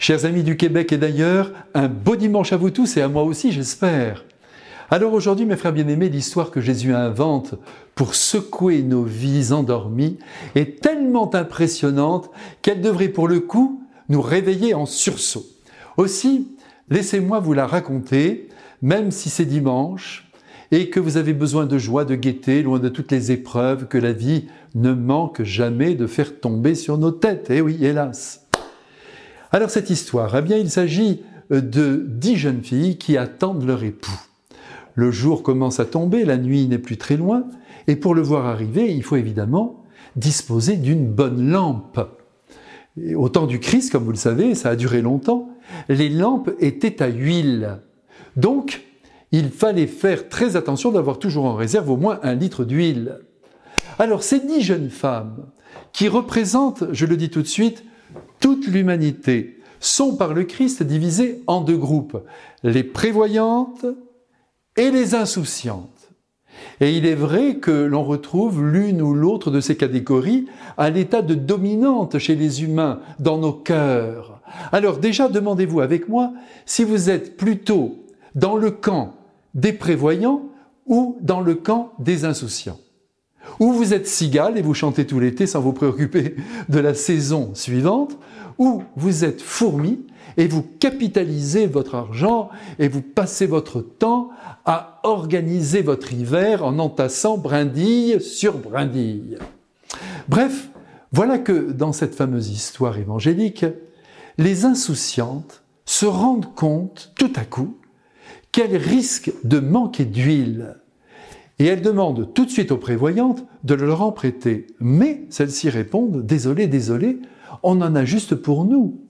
Chers 0.00 0.24
amis 0.24 0.44
du 0.44 0.56
Québec 0.56 0.92
et 0.92 0.96
d'ailleurs, 0.96 1.50
un 1.74 1.88
beau 1.88 2.14
dimanche 2.14 2.52
à 2.52 2.56
vous 2.56 2.70
tous 2.70 2.96
et 2.96 3.02
à 3.02 3.08
moi 3.08 3.24
aussi, 3.24 3.50
j'espère. 3.50 4.24
Alors 4.90 5.12
aujourd'hui, 5.12 5.44
mes 5.44 5.56
frères 5.56 5.72
bien-aimés, 5.72 6.08
l'histoire 6.08 6.52
que 6.52 6.60
Jésus 6.60 6.94
invente 6.94 7.56
pour 7.96 8.14
secouer 8.14 8.82
nos 8.82 9.02
vies 9.02 9.52
endormies 9.52 10.18
est 10.54 10.80
tellement 10.80 11.34
impressionnante 11.34 12.30
qu'elle 12.62 12.80
devrait 12.80 13.08
pour 13.08 13.26
le 13.26 13.40
coup 13.40 13.82
nous 14.08 14.22
réveiller 14.22 14.72
en 14.72 14.86
sursaut. 14.86 15.44
Aussi, 15.96 16.46
laissez-moi 16.90 17.40
vous 17.40 17.52
la 17.52 17.66
raconter, 17.66 18.48
même 18.80 19.10
si 19.10 19.28
c'est 19.30 19.46
dimanche 19.46 20.30
et 20.70 20.90
que 20.90 21.00
vous 21.00 21.16
avez 21.16 21.32
besoin 21.32 21.66
de 21.66 21.76
joie, 21.76 22.04
de 22.04 22.14
gaieté, 22.14 22.62
loin 22.62 22.78
de 22.78 22.88
toutes 22.88 23.10
les 23.10 23.32
épreuves 23.32 23.88
que 23.88 23.98
la 23.98 24.12
vie 24.12 24.46
ne 24.76 24.92
manque 24.92 25.42
jamais 25.42 25.96
de 25.96 26.06
faire 26.06 26.38
tomber 26.38 26.76
sur 26.76 26.98
nos 26.98 27.10
têtes. 27.10 27.48
Eh 27.50 27.60
oui, 27.60 27.78
hélas. 27.84 28.47
Alors 29.50 29.70
cette 29.70 29.88
histoire, 29.90 30.36
eh 30.36 30.42
bien 30.42 30.58
il 30.58 30.70
s'agit 30.70 31.22
euh, 31.52 31.60
de 31.60 32.04
dix 32.06 32.36
jeunes 32.36 32.62
filles 32.62 32.98
qui 32.98 33.16
attendent 33.16 33.66
leur 33.66 33.82
époux. 33.82 34.20
Le 34.94 35.10
jour 35.10 35.42
commence 35.42 35.80
à 35.80 35.84
tomber, 35.84 36.24
la 36.24 36.36
nuit 36.36 36.66
n'est 36.66 36.78
plus 36.78 36.98
très 36.98 37.16
loin, 37.16 37.44
et 37.86 37.96
pour 37.96 38.14
le 38.14 38.20
voir 38.20 38.46
arriver, 38.46 38.92
il 38.92 39.02
faut 39.02 39.16
évidemment 39.16 39.84
disposer 40.16 40.76
d'une 40.76 41.06
bonne 41.06 41.50
lampe. 41.50 42.00
au 43.14 43.28
temps 43.28 43.46
du 43.46 43.60
Christ, 43.60 43.92
comme 43.92 44.04
vous 44.04 44.10
le 44.10 44.16
savez, 44.16 44.54
ça 44.54 44.70
a 44.70 44.76
duré 44.76 45.00
longtemps, 45.00 45.48
les 45.88 46.08
lampes 46.08 46.50
étaient 46.58 47.02
à 47.02 47.06
huile. 47.06 47.78
Donc, 48.36 48.82
il 49.30 49.50
fallait 49.50 49.86
faire 49.86 50.28
très 50.28 50.56
attention 50.56 50.90
d'avoir 50.90 51.18
toujours 51.18 51.44
en 51.44 51.54
réserve 51.54 51.90
au 51.90 51.96
moins 51.96 52.18
un 52.22 52.34
litre 52.34 52.64
d'huile. 52.64 53.20
Alors 53.98 54.22
ces 54.22 54.40
dix 54.40 54.62
jeunes 54.62 54.90
femmes, 54.90 55.46
qui 55.92 56.08
représentent, 56.08 56.84
je 56.92 57.06
le 57.06 57.16
dis 57.16 57.30
tout 57.30 57.42
de 57.42 57.46
suite, 57.46 57.84
toute 58.40 58.66
l'humanité 58.66 59.60
sont 59.80 60.16
par 60.16 60.34
le 60.34 60.44
Christ 60.44 60.82
divisées 60.82 61.42
en 61.46 61.60
deux 61.60 61.76
groupes, 61.76 62.22
les 62.62 62.82
prévoyantes 62.82 63.86
et 64.76 64.90
les 64.90 65.14
insouciantes. 65.14 66.10
Et 66.80 66.96
il 66.96 67.06
est 67.06 67.14
vrai 67.14 67.56
que 67.56 67.70
l'on 67.70 68.04
retrouve 68.04 68.64
l'une 68.64 69.02
ou 69.02 69.14
l'autre 69.14 69.50
de 69.50 69.60
ces 69.60 69.76
catégories 69.76 70.46
à 70.76 70.90
l'état 70.90 71.22
de 71.22 71.34
dominante 71.34 72.18
chez 72.18 72.34
les 72.34 72.62
humains, 72.62 73.00
dans 73.18 73.38
nos 73.38 73.52
cœurs. 73.52 74.40
Alors 74.72 74.98
déjà, 74.98 75.28
demandez-vous 75.28 75.80
avec 75.80 76.08
moi 76.08 76.32
si 76.66 76.84
vous 76.84 77.10
êtes 77.10 77.36
plutôt 77.36 78.04
dans 78.34 78.56
le 78.56 78.70
camp 78.70 79.14
des 79.54 79.72
prévoyants 79.72 80.42
ou 80.86 81.18
dans 81.20 81.40
le 81.40 81.54
camp 81.54 81.92
des 81.98 82.24
insouciants. 82.24 82.78
Ou 83.60 83.72
vous 83.72 83.94
êtes 83.94 84.06
cigale 84.06 84.58
et 84.58 84.62
vous 84.62 84.74
chantez 84.74 85.06
tout 85.06 85.20
l'été 85.20 85.46
sans 85.46 85.60
vous 85.60 85.72
préoccuper 85.72 86.36
de 86.68 86.78
la 86.78 86.94
saison 86.94 87.50
suivante, 87.54 88.18
ou 88.58 88.82
vous 88.96 89.24
êtes 89.24 89.40
fourmi 89.40 90.00
et 90.36 90.46
vous 90.46 90.62
capitalisez 90.62 91.66
votre 91.66 91.94
argent 91.94 92.48
et 92.78 92.88
vous 92.88 93.02
passez 93.02 93.46
votre 93.46 93.80
temps 93.80 94.30
à 94.64 95.00
organiser 95.02 95.82
votre 95.82 96.12
hiver 96.12 96.64
en 96.64 96.78
entassant 96.78 97.38
brindille 97.38 98.20
sur 98.20 98.58
brindille. 98.58 99.38
Bref, 100.28 100.70
voilà 101.12 101.38
que 101.38 101.72
dans 101.72 101.92
cette 101.92 102.14
fameuse 102.14 102.50
histoire 102.50 102.98
évangélique, 102.98 103.64
les 104.36 104.64
insouciantes 104.64 105.62
se 105.84 106.06
rendent 106.06 106.54
compte 106.54 107.12
tout 107.16 107.32
à 107.34 107.44
coup 107.44 107.78
qu'elles 108.52 108.76
risquent 108.76 109.32
de 109.44 109.58
manquer 109.58 110.04
d'huile 110.04 110.76
et 111.58 111.66
elles 111.66 111.82
demandent 111.82 112.32
tout 112.34 112.44
de 112.44 112.50
suite 112.50 112.72
aux 112.72 112.76
prévoyantes 112.76 113.44
de 113.64 113.74
leur 113.74 114.02
en 114.02 114.12
prêter. 114.12 114.66
Mais 114.80 115.24
celles-ci 115.30 115.70
répondent, 115.70 116.24
désolé, 116.24 116.66
désolé, 116.66 117.18
on 117.62 117.80
en 117.80 117.94
a 117.94 118.04
juste 118.04 118.34
pour 118.34 118.64
nous. 118.64 119.00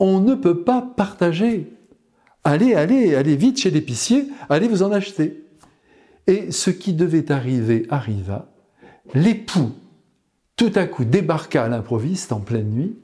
On 0.00 0.20
ne 0.20 0.34
peut 0.34 0.62
pas 0.62 0.82
partager. 0.82 1.72
Allez, 2.44 2.74
allez, 2.74 3.14
allez 3.14 3.36
vite 3.36 3.58
chez 3.58 3.70
l'épicier, 3.70 4.28
allez 4.48 4.68
vous 4.68 4.82
en 4.82 4.92
acheter. 4.92 5.44
Et 6.26 6.50
ce 6.50 6.70
qui 6.70 6.92
devait 6.92 7.30
arriver 7.30 7.86
arriva. 7.90 8.50
L'époux, 9.14 9.70
tout 10.56 10.72
à 10.74 10.86
coup, 10.86 11.04
débarqua 11.04 11.64
à 11.64 11.68
l'improviste 11.68 12.32
en 12.32 12.40
pleine 12.40 12.70
nuit, 12.70 12.96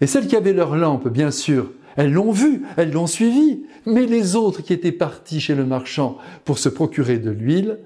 et 0.00 0.06
celles 0.06 0.26
qui 0.26 0.36
avaient 0.36 0.52
leur 0.52 0.76
lampe, 0.76 1.08
bien 1.08 1.30
sûr, 1.30 1.70
elles 1.96 2.12
l'ont 2.12 2.32
vu, 2.32 2.62
elles 2.76 2.90
l'ont 2.90 3.06
suivi, 3.06 3.64
mais 3.86 4.06
les 4.06 4.34
autres 4.34 4.62
qui 4.62 4.72
étaient 4.72 4.92
partis 4.92 5.40
chez 5.40 5.54
le 5.54 5.64
marchand 5.64 6.18
pour 6.44 6.58
se 6.58 6.68
procurer 6.68 7.18
de 7.18 7.30
l'huile, 7.30 7.78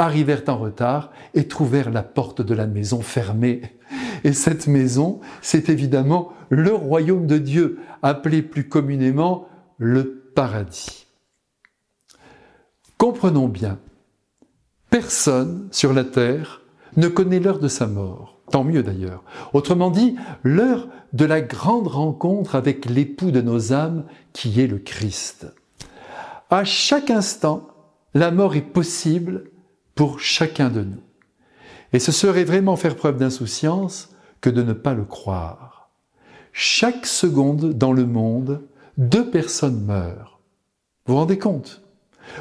arrivèrent 0.00 0.44
en 0.48 0.56
retard 0.56 1.12
et 1.34 1.46
trouvèrent 1.46 1.90
la 1.90 2.02
porte 2.02 2.42
de 2.42 2.54
la 2.54 2.66
maison 2.66 3.00
fermée. 3.00 3.62
Et 4.24 4.32
cette 4.32 4.66
maison, 4.66 5.20
c'est 5.42 5.68
évidemment 5.68 6.32
le 6.48 6.72
royaume 6.72 7.26
de 7.26 7.38
Dieu, 7.38 7.78
appelé 8.02 8.42
plus 8.42 8.68
communément 8.68 9.46
le 9.78 10.32
paradis. 10.34 11.06
Comprenons 12.98 13.48
bien, 13.48 13.78
personne 14.90 15.68
sur 15.70 15.92
la 15.92 16.04
terre 16.04 16.62
ne 16.96 17.08
connaît 17.08 17.40
l'heure 17.40 17.60
de 17.60 17.68
sa 17.68 17.86
mort, 17.86 18.40
tant 18.50 18.64
mieux 18.64 18.82
d'ailleurs. 18.82 19.22
Autrement 19.52 19.90
dit, 19.90 20.16
l'heure 20.42 20.88
de 21.12 21.24
la 21.24 21.40
grande 21.40 21.86
rencontre 21.86 22.54
avec 22.54 22.86
l'époux 22.86 23.30
de 23.30 23.40
nos 23.40 23.72
âmes 23.72 24.04
qui 24.32 24.60
est 24.60 24.66
le 24.66 24.78
Christ. 24.78 25.46
À 26.50 26.64
chaque 26.64 27.10
instant, 27.10 27.68
la 28.12 28.30
mort 28.30 28.56
est 28.56 28.60
possible 28.60 29.49
pour 30.00 30.18
chacun 30.18 30.70
de 30.70 30.80
nous. 30.80 31.02
Et 31.92 31.98
ce 31.98 32.10
serait 32.10 32.44
vraiment 32.44 32.76
faire 32.76 32.96
preuve 32.96 33.18
d'insouciance 33.18 34.08
que 34.40 34.48
de 34.48 34.62
ne 34.62 34.72
pas 34.72 34.94
le 34.94 35.04
croire. 35.04 35.90
Chaque 36.54 37.04
seconde 37.04 37.74
dans 37.74 37.92
le 37.92 38.06
monde, 38.06 38.62
deux 38.96 39.28
personnes 39.28 39.84
meurent. 39.84 40.40
Vous 41.04 41.12
vous 41.12 41.20
rendez 41.20 41.36
compte? 41.36 41.82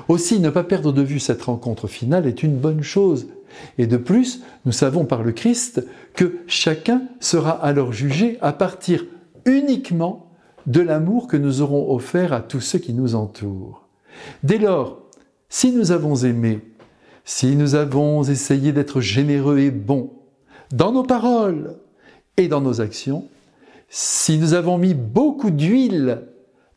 Aussi, 0.07 0.39
ne 0.39 0.49
pas 0.49 0.63
perdre 0.63 0.93
de 0.93 1.01
vue 1.01 1.19
cette 1.19 1.41
rencontre 1.41 1.87
finale 1.87 2.27
est 2.27 2.43
une 2.43 2.55
bonne 2.55 2.81
chose. 2.81 3.27
Et 3.77 3.87
de 3.87 3.97
plus, 3.97 4.41
nous 4.63 4.71
savons 4.71 5.03
par 5.03 5.21
le 5.21 5.33
Christ 5.33 5.85
que 6.13 6.37
chacun 6.47 7.01
sera 7.19 7.51
alors 7.51 7.91
jugé 7.91 8.37
à 8.39 8.53
partir 8.53 9.03
uniquement 9.43 10.31
de 10.65 10.79
l'amour 10.79 11.27
que 11.27 11.35
nous 11.35 11.59
aurons 11.59 11.93
offert 11.93 12.31
à 12.31 12.39
tous 12.39 12.61
ceux 12.61 12.79
qui 12.79 12.93
nous 12.93 13.15
entourent. 13.15 13.85
Dès 14.43 14.59
lors, 14.59 15.01
si 15.49 15.73
nous 15.73 15.91
avons 15.91 16.15
aimé 16.15 16.61
si 17.29 17.55
nous 17.55 17.75
avons 17.75 18.23
essayé 18.23 18.71
d'être 18.71 19.01
généreux 19.01 19.59
et 19.59 19.69
bons 19.69 20.09
dans 20.71 20.91
nos 20.91 21.03
paroles 21.03 21.75
et 22.37 22.47
dans 22.47 22.59
nos 22.59 22.81
actions, 22.81 23.27
si 23.87 24.39
nous 24.39 24.55
avons 24.55 24.79
mis 24.79 24.95
beaucoup 24.95 25.51
d'huile 25.51 26.23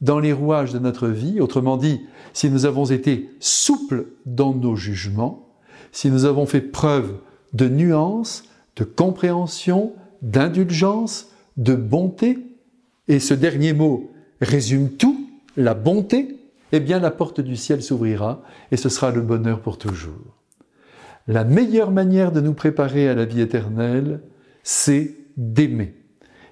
dans 0.03 0.19
les 0.19 0.35
rouages 0.35 0.75
de 0.75 0.79
notre 0.79 1.09
vie, 1.09 1.41
autrement 1.41 1.79
dit, 1.79 2.03
si 2.35 2.51
nous 2.51 2.67
avons 2.67 2.85
été 2.85 3.31
souples 3.41 4.09
dans 4.27 4.53
nos 4.53 4.77
jugements, 4.77 5.49
si 5.91 6.11
nous 6.11 6.27
avons 6.27 6.45
fait 6.45 6.61
preuve 6.61 7.15
de 7.55 7.67
nuance, 7.67 8.45
de 8.77 8.85
compréhension, 8.85 9.95
d'indulgence, 10.21 11.29
de 11.57 11.75
bonté, 11.75 12.39
et 13.09 13.21
ce 13.21 13.33
dernier 13.33 13.73
mot 13.73 14.11
résume 14.43 14.91
tout, 14.91 15.19
la 15.57 15.73
bonté, 15.73 16.37
eh 16.73 16.81
bien 16.81 16.99
la 16.99 17.11
porte 17.11 17.41
du 17.41 17.57
ciel 17.57 17.83
s'ouvrira 17.83 18.43
et 18.71 18.77
ce 18.77 18.91
sera 18.91 19.13
le 19.13 19.23
bonheur 19.23 19.63
pour 19.63 19.79
toujours. 19.79 20.42
La 21.29 21.45
meilleure 21.45 21.91
manière 21.91 22.33
de 22.33 22.41
nous 22.41 22.55
préparer 22.55 23.09
à 23.09 23.15
la 23.15 23.25
vie 23.25 23.41
éternelle, 23.41 24.21
c'est 24.63 25.15
d'aimer. 25.37 25.95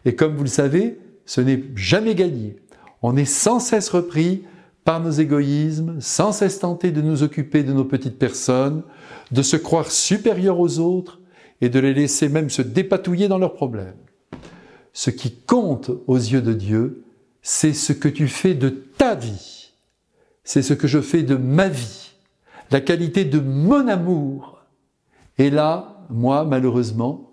Et 0.04 0.14
comme 0.14 0.36
vous 0.36 0.44
le 0.44 0.48
savez, 0.48 0.98
ce 1.26 1.40
n'est 1.40 1.64
jamais 1.74 2.14
gagné. 2.14 2.56
On 3.02 3.16
est 3.16 3.24
sans 3.24 3.58
cesse 3.58 3.88
repris 3.88 4.44
par 4.84 5.00
nos 5.00 5.10
égoïsmes, 5.10 5.96
sans 6.00 6.32
cesse 6.32 6.60
tenté 6.60 6.90
de 6.90 7.02
nous 7.02 7.22
occuper 7.22 7.62
de 7.62 7.72
nos 7.72 7.84
petites 7.84 8.18
personnes, 8.18 8.82
de 9.30 9.42
se 9.42 9.56
croire 9.56 9.90
supérieurs 9.90 10.60
aux 10.60 10.78
autres 10.78 11.20
et 11.60 11.68
de 11.68 11.78
les 11.78 11.94
laisser 11.94 12.28
même 12.28 12.50
se 12.50 12.62
dépatouiller 12.62 13.28
dans 13.28 13.38
leurs 13.38 13.52
problèmes. 13.52 13.94
Ce 14.92 15.10
qui 15.10 15.32
compte 15.32 15.90
aux 16.06 16.16
yeux 16.16 16.42
de 16.42 16.52
Dieu, 16.52 17.04
c'est 17.42 17.72
ce 17.72 17.92
que 17.92 18.08
tu 18.08 18.28
fais 18.28 18.54
de 18.54 18.68
ta 18.68 19.14
vie. 19.14 19.72
C'est 20.44 20.62
ce 20.62 20.74
que 20.74 20.88
je 20.88 21.00
fais 21.00 21.22
de 21.22 21.36
ma 21.36 21.68
vie. 21.68 22.12
La 22.70 22.80
qualité 22.80 23.24
de 23.24 23.40
mon 23.40 23.88
amour 23.88 24.59
et 25.40 25.48
là, 25.48 26.04
moi, 26.10 26.44
malheureusement, 26.44 27.30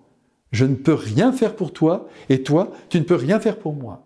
je 0.54 0.64
ne 0.64 0.76
peux 0.76 0.94
rien 0.94 1.34
faire 1.34 1.58
pour 1.58 1.74
toi, 1.74 2.08
et 2.30 2.42
toi, 2.42 2.72
tu 2.88 3.00
ne 3.00 3.04
peux 3.04 3.16
rien 3.16 3.42
faire 3.42 3.60
pour 3.60 3.74
moi. 3.74 4.06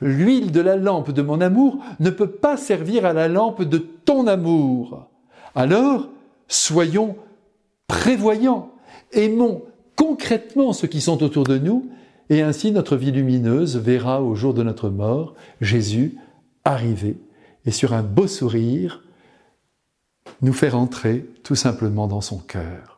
L'huile 0.00 0.52
de 0.52 0.62
la 0.62 0.76
lampe 0.76 1.10
de 1.10 1.20
mon 1.20 1.38
amour 1.42 1.76
ne 2.00 2.08
peut 2.08 2.30
pas 2.30 2.56
servir 2.56 3.04
à 3.04 3.12
la 3.12 3.28
lampe 3.28 3.62
de 3.62 3.76
ton 3.76 4.26
amour. 4.26 5.06
Alors, 5.54 6.08
soyons 6.48 7.14
prévoyants, 7.88 8.70
aimons 9.12 9.60
concrètement 9.96 10.72
ceux 10.72 10.88
qui 10.88 11.02
sont 11.02 11.22
autour 11.22 11.44
de 11.44 11.58
nous, 11.58 11.90
et 12.30 12.40
ainsi 12.40 12.72
notre 12.72 12.96
vie 12.96 13.12
lumineuse 13.12 13.76
verra 13.76 14.22
au 14.22 14.34
jour 14.34 14.54
de 14.54 14.62
notre 14.62 14.88
mort 14.88 15.34
Jésus 15.60 16.16
arriver 16.64 17.18
et 17.66 17.70
sur 17.70 17.92
un 17.92 18.02
beau 18.02 18.26
sourire 18.26 19.04
nous 20.40 20.54
faire 20.54 20.78
entrer 20.78 21.26
tout 21.42 21.54
simplement 21.54 22.08
dans 22.08 22.22
son 22.22 22.38
cœur 22.38 22.91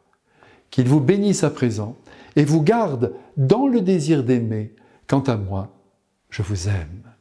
qu'il 0.74 0.88
vous 0.88 0.98
bénisse 0.98 1.44
à 1.44 1.50
présent 1.50 1.96
et 2.34 2.44
vous 2.44 2.60
garde 2.60 3.14
dans 3.36 3.68
le 3.68 3.80
désir 3.80 4.24
d'aimer. 4.24 4.74
Quant 5.06 5.20
à 5.20 5.36
moi, 5.36 5.72
je 6.30 6.42
vous 6.42 6.68
aime. 6.68 7.13